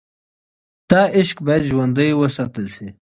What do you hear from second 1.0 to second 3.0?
عشق باید ژوندی وساتل شي.